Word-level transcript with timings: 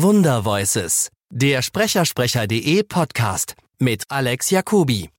Wundervoices, 0.00 1.08
der 1.28 1.60
Sprechersprecher.de 1.60 2.84
Podcast 2.84 3.56
mit 3.80 4.04
Alex 4.08 4.50
Jacobi. 4.50 5.10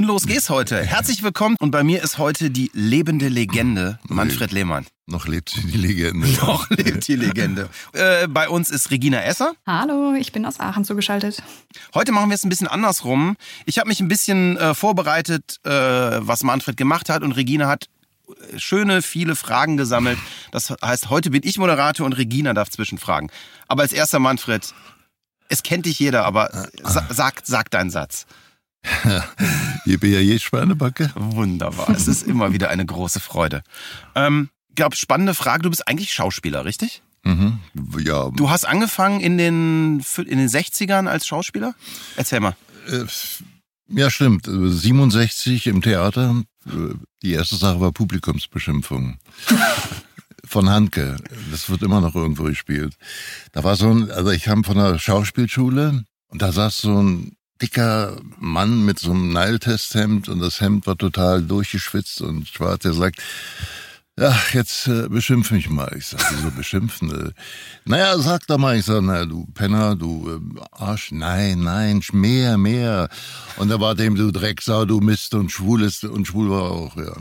Und 0.00 0.06
los 0.06 0.26
geht's 0.26 0.48
heute. 0.48 0.82
Herzlich 0.82 1.22
willkommen. 1.22 1.56
Und 1.60 1.72
bei 1.72 1.84
mir 1.84 2.02
ist 2.02 2.16
heute 2.16 2.50
die 2.50 2.70
lebende 2.72 3.28
Legende, 3.28 3.98
Manfred 4.08 4.50
Lehmann. 4.50 4.86
Noch 5.04 5.26
lebt 5.26 5.54
die 5.54 5.76
Legende. 5.76 6.26
Noch 6.40 6.70
lebt 6.70 7.06
die 7.06 7.16
Legende. 7.16 7.68
Äh, 7.92 8.26
bei 8.26 8.48
uns 8.48 8.70
ist 8.70 8.90
Regina 8.90 9.22
Esser. 9.22 9.52
Hallo, 9.66 10.14
ich 10.14 10.32
bin 10.32 10.46
aus 10.46 10.58
Aachen 10.58 10.86
zugeschaltet. 10.86 11.42
Heute 11.92 12.12
machen 12.12 12.30
wir 12.30 12.34
es 12.34 12.44
ein 12.44 12.48
bisschen 12.48 12.66
andersrum. 12.66 13.36
Ich 13.66 13.78
habe 13.78 13.90
mich 13.90 14.00
ein 14.00 14.08
bisschen 14.08 14.56
äh, 14.56 14.74
vorbereitet, 14.74 15.60
äh, 15.64 15.70
was 15.70 16.44
Manfred 16.44 16.78
gemacht 16.78 17.10
hat. 17.10 17.22
Und 17.22 17.32
Regina 17.32 17.68
hat 17.68 17.84
äh, 18.54 18.58
schöne, 18.58 19.02
viele 19.02 19.36
Fragen 19.36 19.76
gesammelt. 19.76 20.16
Das 20.50 20.70
heißt, 20.82 21.10
heute 21.10 21.28
bin 21.28 21.42
ich 21.44 21.58
Moderator 21.58 22.06
und 22.06 22.14
Regina 22.14 22.54
darf 22.54 22.70
zwischenfragen. 22.70 23.30
Aber 23.68 23.82
als 23.82 23.92
erster 23.92 24.18
Manfred, 24.18 24.72
es 25.50 25.62
kennt 25.62 25.84
dich 25.84 25.98
jeder, 25.98 26.24
aber 26.24 26.70
sa 26.84 27.06
sag, 27.10 27.42
sag 27.44 27.70
deinen 27.70 27.90
Satz. 27.90 28.24
Je 29.84 30.38
Schweinebacke. 30.38 31.10
Wunderbar. 31.14 31.90
Es 31.90 32.08
ist 32.08 32.26
immer 32.26 32.52
wieder 32.52 32.70
eine 32.70 32.84
große 32.86 33.20
Freude. 33.20 33.62
Ähm, 34.14 34.50
glaub, 34.74 34.96
spannende 34.96 35.34
Frage. 35.34 35.62
Du 35.62 35.70
bist 35.70 35.86
eigentlich 35.86 36.12
Schauspieler, 36.12 36.64
richtig? 36.64 37.02
Mhm. 37.24 37.60
Ja. 37.98 38.30
Du 38.30 38.50
hast 38.50 38.64
angefangen 38.66 39.20
in 39.20 39.36
den, 39.36 40.04
in 40.16 40.38
den 40.38 40.48
60ern 40.48 41.06
als 41.06 41.26
Schauspieler? 41.26 41.74
Erzähl 42.16 42.40
mal. 42.40 42.56
Äh, 42.88 43.04
ja, 43.88 44.10
stimmt. 44.10 44.46
67 44.46 45.66
im 45.66 45.82
Theater. 45.82 46.42
Äh, 46.66 46.94
die 47.22 47.32
erste 47.32 47.56
Sache 47.56 47.80
war 47.80 47.92
Publikumsbeschimpfung. 47.92 49.18
Von 50.46 50.70
Handke. 50.70 51.16
Das 51.50 51.68
wird 51.68 51.82
immer 51.82 52.00
noch 52.00 52.14
irgendwo 52.14 52.44
gespielt. 52.44 52.94
Da 53.52 53.62
war 53.62 53.76
so 53.76 53.90
ein, 53.90 54.10
also 54.10 54.30
ich 54.30 54.44
kam 54.44 54.64
von 54.64 54.76
der 54.76 54.98
Schauspielschule 54.98 56.02
und 56.28 56.42
da 56.42 56.50
saß 56.50 56.78
so 56.78 57.00
ein 57.00 57.36
dicker 57.62 58.20
Mann 58.38 58.84
mit 58.84 58.98
so 58.98 59.10
einem 59.10 59.32
Nile-Testhemd 59.32 60.28
und 60.28 60.40
das 60.40 60.60
Hemd 60.60 60.86
war 60.86 60.96
total 60.96 61.42
durchgeschwitzt 61.42 62.20
und 62.22 62.48
schwarz. 62.48 62.82
Der 62.82 62.92
sagt, 62.92 63.22
ja, 64.20 64.36
jetzt 64.52 64.86
äh, 64.86 65.08
beschimpf 65.08 65.50
mich 65.50 65.70
mal. 65.70 65.94
Ich 65.96 66.08
sag, 66.08 66.20
wieso 66.30 66.50
beschimpfen? 66.50 67.28
Äh, 67.28 67.32
naja, 67.86 68.18
sag 68.18 68.46
doch 68.48 68.58
mal. 68.58 68.76
Ich 68.76 68.84
sag, 68.84 69.00
na, 69.02 69.24
du 69.24 69.46
Penner, 69.54 69.96
du 69.96 70.42
äh, 70.56 70.60
Arsch. 70.72 71.10
Nein, 71.10 71.60
nein, 71.60 72.02
mehr, 72.12 72.58
mehr. 72.58 73.08
Und 73.56 73.70
da 73.70 73.80
war 73.80 73.94
dem, 73.94 74.16
du 74.16 74.30
Drecksau, 74.30 74.84
du 74.84 75.00
Mist 75.00 75.32
und 75.34 75.50
schwul 75.50 75.82
ist, 75.82 76.04
und 76.04 76.26
schwul 76.26 76.50
war 76.50 76.70
auch, 76.70 76.96
ja. 76.98 77.14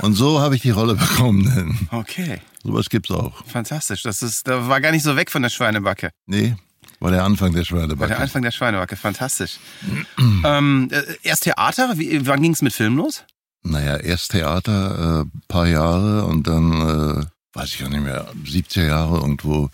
Und 0.00 0.14
so 0.14 0.40
habe 0.40 0.56
ich 0.56 0.62
die 0.62 0.70
Rolle 0.70 0.94
bekommen. 0.96 1.88
Okay. 1.92 2.40
Sowas 2.64 2.88
gibt's 2.88 3.12
auch. 3.12 3.46
Fantastisch. 3.46 4.02
Das 4.02 4.20
ist, 4.22 4.48
da 4.48 4.66
war 4.68 4.80
gar 4.80 4.90
nicht 4.90 5.04
so 5.04 5.14
weg 5.14 5.30
von 5.30 5.42
der 5.42 5.50
Schweinebacke. 5.50 6.10
Nee. 6.26 6.56
War 7.04 7.10
der 7.10 7.22
Anfang 7.22 7.52
der 7.52 7.64
Schweinebacke. 7.64 8.00
War 8.00 8.08
der 8.08 8.18
Anfang 8.18 8.40
der 8.40 8.50
Schweinebacke, 8.50 8.96
fantastisch. 8.96 9.58
ähm, 10.42 10.88
äh, 10.90 11.02
erst 11.22 11.42
Theater, 11.42 11.98
Wie, 11.98 12.26
wann 12.26 12.40
ging 12.40 12.54
es 12.54 12.62
mit 12.62 12.72
Film 12.72 12.96
los? 12.96 13.24
Naja, 13.62 13.98
erst 13.98 14.30
Theater, 14.30 15.26
äh, 15.26 15.38
paar 15.46 15.66
Jahre 15.66 16.24
und 16.24 16.46
dann, 16.46 16.72
äh, 16.72 17.26
weiß 17.52 17.74
ich 17.74 17.84
auch 17.84 17.90
nicht 17.90 18.04
mehr, 18.04 18.32
70er 18.46 18.86
Jahre 18.86 19.18
irgendwo 19.18 19.68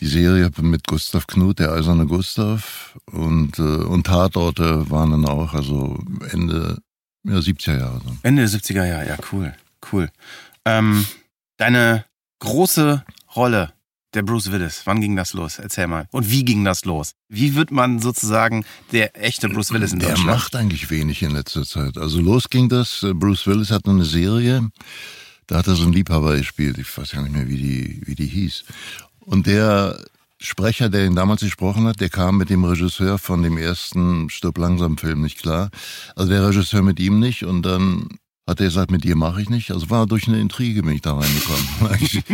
die 0.00 0.08
Serie 0.08 0.50
mit 0.60 0.84
Gustav 0.88 1.28
Knut, 1.28 1.60
der 1.60 1.70
eiserne 1.70 2.06
Gustav 2.06 2.98
und, 3.12 3.60
äh, 3.60 3.62
und 3.62 4.08
Tatorte 4.08 4.90
waren 4.90 5.12
dann 5.12 5.26
auch, 5.26 5.54
also 5.54 5.96
Ende 6.32 6.78
ja, 7.22 7.34
70er 7.36 7.78
Jahre. 7.78 8.00
So. 8.04 8.16
Ende 8.24 8.42
der 8.42 8.50
70er 8.50 8.84
Jahre, 8.84 9.06
ja, 9.06 9.16
cool, 9.30 9.54
cool. 9.92 10.10
Ähm, 10.64 11.06
deine 11.56 12.04
große 12.40 13.04
Rolle 13.36 13.72
der 14.14 14.22
Bruce 14.22 14.50
Willis. 14.50 14.82
Wann 14.84 15.00
ging 15.00 15.16
das 15.16 15.32
los? 15.34 15.58
Erzähl 15.58 15.86
mal. 15.86 16.08
Und 16.12 16.30
wie 16.30 16.44
ging 16.44 16.64
das 16.64 16.84
los? 16.84 17.12
Wie 17.28 17.54
wird 17.54 17.70
man 17.70 17.98
sozusagen 17.98 18.64
der 18.92 19.22
echte 19.22 19.48
Bruce 19.48 19.72
Willis 19.72 19.92
in 19.92 19.98
Deutschland? 20.00 20.26
Der 20.26 20.34
macht 20.34 20.56
eigentlich 20.56 20.90
wenig 20.90 21.22
in 21.22 21.32
letzter 21.32 21.64
Zeit. 21.64 21.98
Also 21.98 22.20
los 22.20 22.48
ging 22.48 22.68
das. 22.68 23.02
äh, 23.02 23.12
Bruce 23.12 23.46
Willis 23.46 23.70
hat 23.70 23.86
eine 23.86 24.04
Serie. 24.04 24.70
Da 25.46 25.58
hat 25.58 25.66
er 25.66 25.74
so 25.74 25.84
einen 25.84 25.92
Liebhaber 25.92 26.36
gespielt. 26.36 26.78
Ich 26.78 26.96
weiß 26.96 27.12
ja 27.12 27.22
nicht 27.22 27.34
mehr, 27.34 27.48
wie 27.48 27.56
die, 27.56 28.02
wie 28.04 28.14
die 28.14 28.26
hieß. 28.26 28.64
Und 29.20 29.46
der 29.46 29.98
Sprecher, 30.40 30.88
der 30.88 31.04
ihn 31.06 31.16
damals 31.16 31.40
gesprochen 31.40 31.86
hat, 31.86 32.00
der 32.00 32.10
kam 32.10 32.36
mit 32.38 32.48
dem 32.50 32.64
Regisseur 32.64 33.18
von 33.18 33.42
dem 33.42 33.58
ersten 33.58 34.30
Stirb 34.30 34.58
langsam 34.58 34.96
Film 34.96 35.22
nicht 35.22 35.38
klar. 35.38 35.70
Also 36.16 36.30
der 36.30 36.46
Regisseur 36.46 36.82
mit 36.82 37.00
ihm 37.00 37.18
nicht. 37.18 37.44
Und 37.44 37.62
dann 37.62 38.08
hat 38.46 38.60
er 38.60 38.66
gesagt, 38.66 38.90
mit 38.90 39.04
dir 39.04 39.16
mache 39.16 39.42
ich 39.42 39.50
nicht. 39.50 39.70
Also 39.70 39.90
war 39.90 40.06
durch 40.06 40.28
eine 40.28 40.40
Intrige 40.40 40.82
bin 40.82 40.94
ich 40.94 41.02
da 41.02 41.14
reingekommen. 41.14 41.66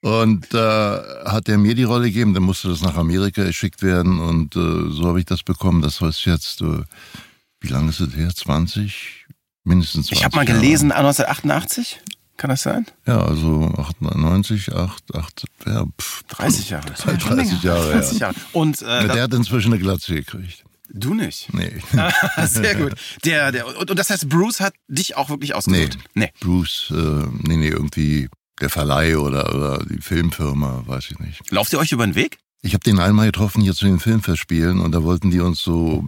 Und 0.00 0.54
äh, 0.54 0.58
hat 0.58 1.48
er 1.48 1.58
mir 1.58 1.74
die 1.74 1.82
Rolle 1.82 2.04
gegeben, 2.06 2.32
dann 2.34 2.44
musste 2.44 2.68
das 2.68 2.82
nach 2.82 2.96
Amerika 2.96 3.42
geschickt 3.42 3.82
werden 3.82 4.20
und 4.20 4.54
äh, 4.54 4.90
so 4.92 5.06
habe 5.06 5.18
ich 5.18 5.26
das 5.26 5.42
bekommen. 5.42 5.82
Das 5.82 6.00
war 6.00 6.10
jetzt, 6.10 6.60
äh, 6.60 6.82
wie 7.60 7.68
lange 7.68 7.90
ist 7.90 7.98
es 8.00 8.14
her? 8.14 8.30
20? 8.32 9.26
Mindestens 9.64 10.06
20 10.06 10.18
Ich 10.18 10.24
habe 10.24 10.36
mal 10.36 10.44
gelesen, 10.44 10.92
1988? 10.92 12.00
Kann 12.36 12.50
das 12.50 12.62
sein? 12.62 12.86
Ja, 13.04 13.20
also 13.20 13.74
98, 13.76 14.72
8, 14.72 15.14
8, 15.16 15.44
ja, 15.66 15.84
pff, 16.00 16.22
30 16.28 16.70
Jahre. 16.70 16.90
30 16.92 17.62
Jahre, 17.64 17.92
30 17.92 18.18
ja. 18.20 18.26
Jahre. 18.28 18.36
Und 18.52 18.80
äh, 18.82 19.08
Der 19.08 19.22
hat 19.24 19.34
inzwischen 19.34 19.72
eine 19.72 19.82
Glatze 19.82 20.14
gekriegt. 20.14 20.64
du 20.88 21.14
nicht. 21.14 21.52
Nee. 21.52 21.72
Sehr 22.46 22.76
gut. 22.76 22.94
Der, 23.24 23.50
der, 23.50 23.66
und, 23.66 23.90
und 23.90 23.98
das 23.98 24.10
heißt, 24.10 24.28
Bruce 24.28 24.60
hat 24.60 24.74
dich 24.86 25.16
auch 25.16 25.28
wirklich 25.30 25.56
ausgesucht? 25.56 25.98
Nee. 26.14 26.30
Bruce, 26.38 26.92
äh, 26.92 27.26
nee, 27.42 27.56
nee, 27.56 27.68
irgendwie 27.68 28.28
der 28.60 28.70
Verleih 28.70 29.16
oder, 29.18 29.54
oder 29.54 29.84
die 29.84 30.00
Filmfirma, 30.00 30.84
weiß 30.86 31.10
ich 31.10 31.18
nicht. 31.18 31.50
Lauft 31.50 31.72
ihr 31.72 31.78
euch 31.78 31.92
über 31.92 32.06
den 32.06 32.14
Weg? 32.14 32.38
Ich 32.60 32.74
habe 32.74 32.84
den 32.84 32.98
einmal 32.98 33.26
getroffen 33.26 33.62
hier 33.62 33.74
zu 33.74 33.86
den 33.86 34.00
Filmfestspielen 34.00 34.80
und 34.80 34.92
da 34.92 35.04
wollten 35.04 35.30
die 35.30 35.40
uns 35.40 35.60
so, 35.60 36.04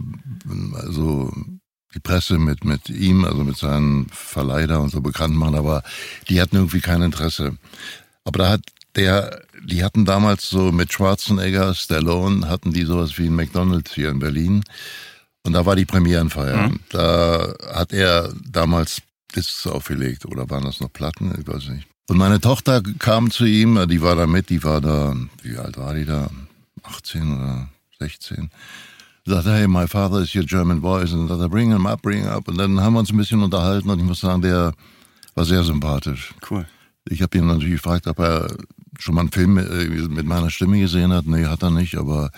also 0.73 1.31
die 1.93 1.99
Presse 1.99 2.37
mit, 2.37 2.63
mit 2.63 2.89
ihm, 2.89 3.25
also 3.25 3.43
mit 3.43 3.57
seinen 3.57 4.07
Verleiher 4.09 4.81
und 4.81 4.89
so 4.89 5.01
bekannt 5.01 5.35
machen, 5.35 5.55
aber 5.55 5.83
die 6.29 6.41
hatten 6.41 6.57
irgendwie 6.57 6.81
kein 6.81 7.01
Interesse. 7.01 7.57
Aber 8.23 8.39
da 8.39 8.49
hat 8.49 8.61
der, 8.95 9.41
die 9.63 9.83
hatten 9.83 10.05
damals 10.05 10.49
so 10.49 10.71
mit 10.71 10.91
Schwarzenegger, 10.91 11.73
Stallone, 11.73 12.47
hatten 12.49 12.73
die 12.73 12.83
sowas 12.83 13.17
wie 13.17 13.27
ein 13.27 13.35
McDonalds 13.35 13.93
hier 13.93 14.09
in 14.09 14.19
Berlin. 14.19 14.63
Und 15.43 15.53
da 15.53 15.65
war 15.65 15.75
die 15.75 15.85
Premierenfeier. 15.85 16.69
Mhm. 16.69 16.79
Da 16.89 17.53
hat 17.73 17.93
er 17.93 18.31
damals 18.45 19.01
Discs 19.35 19.67
aufgelegt 19.67 20.25
oder 20.25 20.49
waren 20.49 20.63
das 20.63 20.79
noch 20.79 20.91
Platten? 20.91 21.33
Ich 21.39 21.47
weiß 21.47 21.69
nicht. 21.69 21.87
Und 22.09 22.17
meine 22.17 22.41
Tochter 22.41 22.81
kam 22.99 23.31
zu 23.31 23.45
ihm, 23.45 23.87
die 23.87 24.01
war 24.01 24.15
da 24.15 24.27
mit, 24.27 24.49
die 24.49 24.63
war 24.63 24.81
da, 24.81 25.15
wie 25.43 25.57
alt 25.57 25.77
war 25.77 25.93
die 25.93 26.05
da? 26.05 26.29
18 26.83 27.37
oder 27.37 27.69
16. 27.99 28.49
Sagte, 29.25 29.53
hey, 29.53 29.67
my 29.67 29.87
father 29.87 30.21
is 30.21 30.35
your 30.35 30.43
German 30.43 30.81
voice. 30.81 31.13
Und 31.13 31.27
sagte, 31.27 31.47
bring 31.47 31.71
him 31.71 31.85
up, 31.85 32.01
bring 32.01 32.23
him 32.23 32.29
up. 32.29 32.47
Und 32.47 32.57
dann 32.57 32.81
haben 32.81 32.93
wir 32.93 32.99
uns 32.99 33.11
ein 33.11 33.17
bisschen 33.17 33.43
unterhalten 33.43 33.89
und 33.89 33.99
ich 33.99 34.05
muss 34.05 34.19
sagen, 34.19 34.41
der 34.41 34.73
war 35.35 35.45
sehr 35.45 35.63
sympathisch. 35.63 36.33
Cool. 36.49 36.65
Ich 37.07 37.21
habe 37.21 37.37
ihn 37.37 37.47
natürlich 37.47 37.75
gefragt, 37.75 38.07
ob 38.07 38.19
er 38.19 38.57
schon 38.99 39.15
mal 39.15 39.21
einen 39.21 39.31
Film 39.31 39.53
mit 39.53 40.25
meiner 40.25 40.49
Stimme 40.49 40.79
gesehen 40.79 41.13
hat. 41.13 41.25
Nee, 41.27 41.45
hat 41.45 41.63
er 41.63 41.71
nicht, 41.71 41.95
aber 41.97 42.31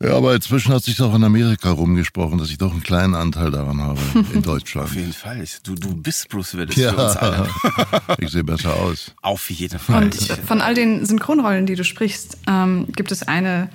ja, 0.00 0.16
aber 0.16 0.34
inzwischen 0.34 0.72
hat 0.72 0.84
sich 0.84 1.00
auch 1.00 1.12
in 1.14 1.24
Amerika 1.24 1.70
rumgesprochen, 1.70 2.38
dass 2.38 2.50
ich 2.50 2.58
doch 2.58 2.70
einen 2.70 2.84
kleinen 2.84 3.16
Anteil 3.16 3.50
daran 3.50 3.80
habe 3.80 4.00
in 4.32 4.42
Deutschland. 4.42 4.88
Auf 4.88 4.94
jeden 4.94 5.12
Fall. 5.12 5.44
Du, 5.64 5.74
du 5.74 5.92
bist 5.96 6.28
Bruce 6.28 6.54
Willis 6.54 6.76
ja, 6.76 6.92
für 6.92 7.04
uns 7.04 7.16
alle. 7.16 7.48
ich 8.18 8.30
sehe 8.30 8.44
besser 8.44 8.74
aus. 8.74 9.12
Auf 9.22 9.50
jeden 9.50 9.80
Fall. 9.80 10.04
Und 10.04 10.14
von 10.14 10.60
all 10.60 10.74
den 10.74 11.04
Synchronrollen, 11.04 11.66
die 11.66 11.74
du 11.74 11.82
sprichst, 11.82 12.38
ähm, 12.46 12.86
gibt 12.94 13.10
es 13.10 13.24
eine, 13.24 13.70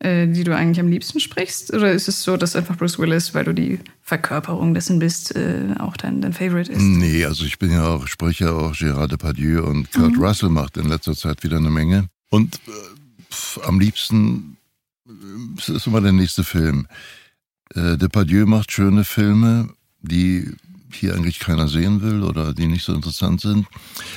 äh, 0.00 0.26
die 0.26 0.44
du 0.44 0.54
eigentlich 0.54 0.78
am 0.78 0.88
liebsten 0.88 1.20
sprichst? 1.20 1.72
Oder 1.72 1.92
ist 1.92 2.06
es 2.06 2.22
so, 2.22 2.36
dass 2.36 2.54
einfach 2.54 2.76
Bruce 2.76 2.98
Willis, 2.98 3.34
weil 3.34 3.44
du 3.44 3.54
die 3.54 3.78
Verkörperung 4.02 4.74
dessen 4.74 4.98
bist, 4.98 5.34
äh, 5.34 5.74
auch 5.78 5.96
dein, 5.96 6.20
dein 6.20 6.34
Favorite 6.34 6.70
ist? 6.70 6.82
Nee, 6.82 7.24
also 7.24 7.46
ich 7.46 7.58
bin 7.58 7.70
ja 7.70 7.86
auch, 7.86 8.08
spreche 8.08 8.44
ja 8.44 8.52
auch 8.52 8.74
Gérard 8.74 9.12
Depardieu 9.12 9.62
und 9.62 9.90
Kurt 9.90 10.16
mhm. 10.16 10.22
Russell 10.22 10.50
macht 10.50 10.76
in 10.76 10.86
letzter 10.90 11.16
Zeit 11.16 11.42
wieder 11.44 11.56
eine 11.56 11.70
Menge. 11.70 12.08
Und 12.28 12.56
äh, 12.56 13.32
pf, 13.32 13.58
am 13.66 13.80
liebsten 13.80 14.58
es 15.58 15.68
ist 15.68 15.86
immer 15.86 16.00
der 16.00 16.12
nächste 16.12 16.44
Film. 16.44 16.86
Äh, 17.74 17.96
Depardieu 17.96 18.46
macht 18.46 18.72
schöne 18.72 19.04
Filme, 19.04 19.70
die 20.00 20.54
hier 20.94 21.14
eigentlich 21.14 21.38
keiner 21.38 21.68
sehen 21.68 22.02
will 22.02 22.22
oder 22.22 22.52
die 22.52 22.66
nicht 22.66 22.84
so 22.84 22.92
interessant 22.92 23.40
sind, 23.40 23.66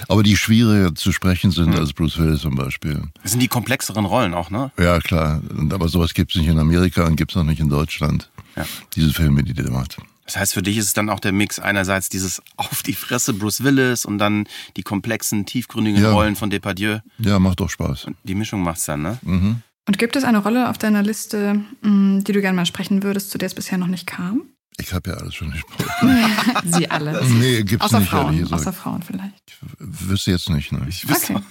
aber 0.08 0.24
die 0.24 0.36
schwieriger 0.36 0.94
zu 0.94 1.12
sprechen 1.12 1.52
sind 1.52 1.70
mhm. 1.70 1.78
als 1.78 1.94
Bruce 1.94 2.18
Willis 2.18 2.42
zum 2.42 2.56
Beispiel. 2.56 3.02
Das 3.24 3.32
sind 3.32 3.40
die 3.42 3.48
komplexeren 3.48 4.06
Rollen 4.06 4.34
auch, 4.34 4.50
ne? 4.50 4.72
Ja, 4.78 5.00
klar. 5.00 5.42
Aber 5.72 5.88
sowas 5.88 6.14
gibt 6.14 6.36
es 6.36 6.42
nicht 6.42 6.50
in 6.50 6.60
Amerika 6.60 7.06
und 7.06 7.16
gibt 7.16 7.32
es 7.32 7.38
auch 7.38 7.44
nicht 7.44 7.62
in 7.62 7.70
Deutschland. 7.70 8.30
Ja. 8.56 8.66
Diese 8.96 9.14
Filme, 9.14 9.44
die 9.44 9.54
der 9.54 9.72
macht. 9.72 9.98
Das 10.26 10.38
heißt, 10.38 10.54
für 10.54 10.64
dich 10.64 10.78
ist 10.78 10.86
es 10.86 10.94
dann 10.94 11.10
auch 11.10 11.20
der 11.20 11.32
Mix 11.32 11.60
einerseits 11.60 12.10
dieses 12.10 12.42
auf 12.58 12.84
die 12.84 12.94
Fresse 12.94 13.34
Bruce 13.34 13.64
Willis 13.64 14.06
und 14.06 14.18
dann 14.18 14.48
die 14.76 14.84
komplexen, 14.84 15.46
tiefgründigen 15.46 16.02
Ja. 16.02 16.12
Rollen 16.12 16.36
von 16.36 16.50
Depardieu. 16.50 17.00
Ja, 17.20 17.40
macht 17.40 17.60
doch 17.60 17.70
Spaß. 17.70 18.06
Und 18.06 18.18
die 18.24 18.36
Mischung 18.36 18.62
macht's 18.64 18.86
dann, 18.86 19.02
ne? 19.02 19.20
Mhm. 19.22 19.62
Und 19.88 19.98
gibt 20.00 20.16
es 20.16 20.24
eine 20.24 20.40
Rolle 20.40 20.70
auf 20.70 20.78
deiner 20.78 21.04
Liste, 21.04 21.62
mh, 21.82 22.22
die 22.24 22.32
du 22.32 22.42
gerne 22.42 22.56
mal 22.56 22.66
sprechen 22.66 23.04
würdest, 23.04 23.30
zu 23.32 23.38
der 23.38 23.48
es 23.48 23.54
bisher 23.56 23.78
noch 23.78 23.88
nicht 23.88 24.08
kam? 24.08 24.44
Ich 24.78 24.92
habe 24.94 25.12
ja 25.12 25.16
alles 25.16 25.34
schon 25.36 25.52
gesprochen. 25.52 26.26
Sie 26.66 26.90
alle. 26.92 27.24
nee, 27.30 27.64
gibt's 27.64 27.86
Außer 27.86 28.00
nicht, 28.00 28.10
Frauen. 28.10 28.54
Außer 28.54 28.74
Frauen 28.74 29.04
vielleicht. 29.04 29.58
Wüsste 29.80 30.32
jetzt 30.32 30.50
nicht, 30.50 30.74
ne? 30.74 30.86
Ich 30.90 31.08
wüsste- 31.08 31.36
Okay. 31.36 31.44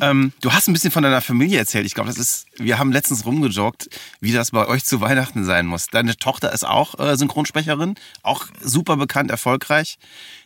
ähm, 0.00 0.32
du 0.40 0.50
hast 0.52 0.66
ein 0.68 0.72
bisschen 0.72 0.90
von 0.90 1.02
deiner 1.02 1.20
Familie 1.20 1.58
erzählt. 1.58 1.84
Ich 1.84 1.94
glaube, 1.94 2.08
das 2.08 2.18
ist, 2.18 2.46
wir 2.56 2.78
haben 2.78 2.92
letztens 2.92 3.26
rumgejoggt, 3.26 3.90
wie 4.20 4.32
das 4.32 4.52
bei 4.52 4.66
euch 4.66 4.84
zu 4.86 5.02
Weihnachten 5.02 5.44
sein 5.44 5.66
muss. 5.66 5.88
Deine 5.88 6.16
Tochter 6.16 6.50
ist 6.52 6.64
auch 6.66 6.98
äh, 6.98 7.14
Synchronsprecherin, 7.16 7.94
auch 8.22 8.46
super 8.62 8.96
bekannt, 8.96 9.30
erfolgreich. 9.30 9.98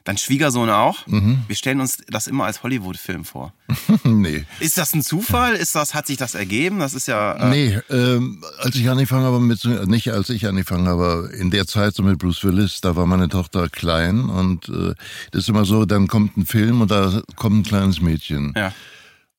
Dein 0.09 0.17
Schwiegersohn 0.17 0.71
auch. 0.71 1.07
Mhm. 1.07 1.43
Wir 1.49 1.55
stellen 1.55 1.83
uns 1.83 1.99
das 2.09 2.29
immer 2.29 2.47
als 2.47 2.63
Hollywood-Film 2.63 3.27
vor. 3.27 3.53
nee. 4.05 4.47
Ist 4.59 4.79
das 4.79 4.95
ein 4.95 5.03
Zufall? 5.03 5.55
Ist 5.55 5.75
das, 5.75 5.93
hat 5.93 6.07
sich 6.07 6.17
das 6.17 6.35
ergeben? 6.35 6.79
Das 6.79 6.95
ist 6.95 7.09
ja. 7.09 7.35
Äh, 7.35 7.51
Nee, 7.51 7.79
ähm, 7.91 8.43
als 8.57 8.75
ich 8.77 8.89
angefangen 8.89 9.25
habe 9.25 9.39
mit, 9.39 9.63
nicht 9.87 10.11
als 10.11 10.31
ich 10.31 10.47
angefangen 10.47 10.89
habe, 10.89 11.29
in 11.39 11.51
der 11.51 11.67
Zeit 11.67 11.95
so 11.95 12.03
mit 12.03 12.17
Bruce 12.19 12.43
Willis, 12.43 12.81
da 12.81 12.97
war 12.97 13.05
meine 13.05 13.29
Tochter 13.29 13.69
klein 13.69 14.31
und 14.31 14.71
äh, 14.71 14.95
das 15.33 15.43
ist 15.43 15.51
immer 15.51 15.67
so, 15.67 15.85
dann 15.85 16.09
kommt 16.09 16.39
ein 16.39 16.47
Film 16.47 16.81
und 16.81 16.91
da 16.91 17.21
kommt 17.37 17.57
ein 17.59 17.63
kleines 17.65 18.01
Mädchen. 18.01 18.55
Ja. 18.57 18.73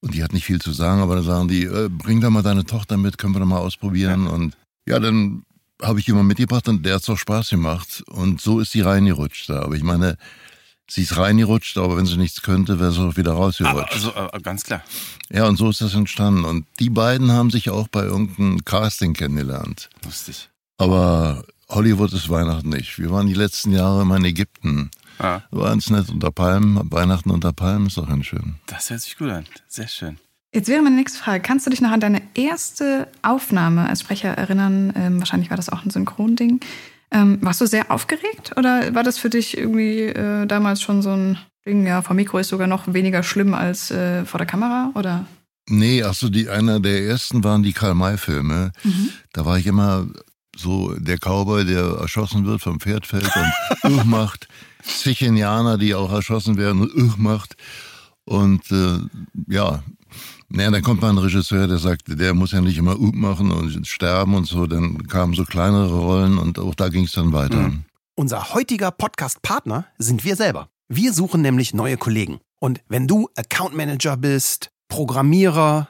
Und 0.01 0.13
die 0.13 0.24
hat 0.24 0.33
nicht 0.33 0.45
viel 0.45 0.62
zu 0.62 0.71
sagen, 0.71 1.01
aber 1.01 1.16
dann 1.16 1.24
sagen 1.24 1.48
die, 1.48 1.63
äh, 1.63 1.89
bring 1.89 2.21
doch 2.21 2.30
mal 2.30 2.44
deine 2.44 2.63
Tochter 2.63 2.95
mit, 2.95 3.18
können 3.18 3.33
wir 3.33 3.39
doch 3.39 3.48
mal 3.48 3.57
ausprobieren. 3.57 4.27
Und 4.27 4.56
ja, 4.88 5.00
dann 5.00 5.45
habe 5.81 6.00
ich 6.00 6.06
jemanden 6.06 6.27
mitgebracht 6.27 6.68
und 6.68 6.86
der 6.86 6.94
hat's 6.94 7.10
auch 7.10 7.18
Spaß 7.18 7.50
gemacht. 7.50 8.04
Und 8.06 8.39
so 8.39 8.60
ist 8.60 8.71
sie 8.71 8.81
reingerutscht 8.81 9.50
da. 9.50 9.63
Aber 9.63 9.74
ich 9.74 9.81
meine, 9.83 10.16
sie 10.89 11.03
ist 11.03 11.18
reingerutscht, 11.18 11.77
aber 11.77 11.95
wenn 11.97 12.06
sie 12.06 12.18
nichts 12.18 12.41
könnte, 12.41 12.80
wäre 12.80 12.91
sie 12.91 13.00
auch 13.01 13.15
wieder 13.15 13.31
Ah, 13.33 13.36
rausgerutscht. 13.36 13.94
also 13.94 14.12
äh, 14.15 14.39
ganz 14.41 14.63
klar. 14.63 14.83
Ja, 15.30 15.45
und 15.47 15.57
so 15.57 15.69
ist 15.69 15.81
das 15.81 15.94
entstanden. 15.94 16.44
Und 16.45 16.65
die 16.80 16.89
beiden 16.89 17.31
haben 17.31 17.50
sich 17.51 17.69
auch 17.69 17.88
bei 17.88 18.03
irgendeinem 18.03 18.65
Casting 18.65 19.13
kennengelernt. 19.13 19.89
Lustig. 20.03 20.50
Aber 20.77 21.44
Hollywood 21.69 22.13
ist 22.13 22.30
Weihnachten 22.30 22.69
nicht. 22.69 22.97
Wir 22.97 23.12
waren 23.12 23.27
die 23.27 23.33
letzten 23.33 23.71
Jahre 23.71 24.01
immer 24.01 24.18
in 24.18 24.25
Ägypten. 24.25 24.89
Ah, 25.19 25.41
War 25.51 25.69
ganz 25.69 25.89
nett 25.89 26.09
unter 26.09 26.31
Palmen. 26.31 26.80
Weihnachten 26.92 27.30
unter 27.30 27.51
Palmen 27.53 27.88
ist 27.88 27.97
auch 27.97 28.07
ganz 28.07 28.25
schön. 28.25 28.56
das 28.68 28.89
hört 28.89 29.01
sich 29.01 29.18
gut 29.18 29.30
an. 29.30 29.45
Sehr 29.68 29.88
schön. 29.88 30.18
Jetzt 30.51 30.68
wäre 30.68 30.81
meine 30.81 30.95
nächste 30.95 31.19
Frage. 31.19 31.42
Kannst 31.44 31.68
du 31.68 31.69
dich 31.69 31.81
noch 31.81 31.92
an 31.92 32.00
deine 32.00 32.21
erste 32.33 33.07
Aufnahme 33.21 33.88
als 33.88 34.00
Sprecher 34.00 34.30
erinnern? 34.30 34.92
Ähm, 34.95 35.19
wahrscheinlich 35.19 35.50
war 35.51 35.57
das 35.57 35.69
auch 35.69 35.83
ein 35.83 35.92
Synchronding. 35.92 36.62
Ähm, 37.11 37.39
warst 37.41 37.59
du 37.61 37.65
sehr 37.65 37.89
aufgeregt 37.91 38.53
oder 38.56 38.94
war 38.94 39.03
das 39.03 39.17
für 39.17 39.29
dich 39.29 39.57
irgendwie 39.57 40.01
äh, 40.01 40.45
damals 40.45 40.81
schon 40.81 41.01
so 41.01 41.11
ein 41.11 41.39
Ding, 41.65 41.85
ja, 41.85 42.01
vor 42.01 42.15
Mikro 42.15 42.38
ist 42.38 42.50
sogar 42.50 42.67
noch 42.67 42.94
weniger 42.94 43.23
schlimm 43.23 43.53
als 43.53 43.91
äh, 43.91 44.25
vor 44.25 44.38
der 44.38 44.47
Kamera? 44.47 44.91
Oder? 44.95 45.25
Nee, 45.67 46.03
ach 46.03 46.13
so, 46.13 46.29
die, 46.29 46.50
einer 46.50 46.79
der 46.79 47.03
ersten 47.03 47.44
waren 47.44 47.63
die 47.63 47.73
Karl-May-Filme. 47.73 48.71
Da 49.33 49.45
war 49.45 49.57
ich 49.59 49.67
immer 49.67 50.07
so 50.56 50.95
der 50.95 51.17
Cowboy, 51.17 51.65
der 51.65 51.97
erschossen 52.00 52.45
wird, 52.45 52.61
vom 52.61 52.79
Pferd 52.79 53.06
fällt 53.06 53.29
und 53.83 54.06
macht. 54.09 54.47
Zig 54.83 55.21
Indianer, 55.21 55.77
die 55.77 55.94
auch 55.94 56.11
erschossen 56.11 56.57
werden 56.57 56.89
und 56.89 57.19
macht. 57.19 57.56
Und 58.29 58.61
äh, 58.71 58.99
ja, 59.47 59.81
naja, 60.49 60.69
dann 60.69 60.83
kommt 60.83 61.01
mal 61.01 61.09
ein 61.09 61.17
Regisseur, 61.17 61.67
der 61.67 61.79
sagt, 61.79 62.03
der 62.07 62.35
muss 62.35 62.51
ja 62.51 62.61
nicht 62.61 62.77
immer 62.77 62.99
Uch 62.99 63.11
machen 63.11 63.51
und 63.51 63.87
sterben 63.87 64.35
und 64.35 64.45
so. 64.45 64.67
Dann 64.67 65.07
kamen 65.07 65.33
so 65.33 65.45
kleinere 65.45 65.97
Rollen 65.97 66.37
und 66.37 66.59
auch 66.59 66.75
da 66.75 66.89
ging 66.89 67.05
es 67.05 67.13
dann 67.13 67.33
weiter. 67.33 67.71
Unser 68.15 68.53
heutiger 68.53 68.91
Podcast-Partner 68.91 69.85
sind 69.97 70.23
wir 70.23 70.35
selber. 70.35 70.69
Wir 70.87 71.11
suchen 71.11 71.41
nämlich 71.41 71.73
neue 71.73 71.97
Kollegen. 71.97 72.39
Und 72.59 72.81
wenn 72.87 73.07
du 73.07 73.29
Account 73.35 73.75
Manager 73.75 74.15
bist, 74.15 74.69
Programmierer, 74.89 75.89